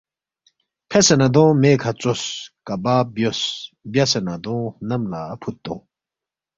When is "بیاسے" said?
3.91-4.19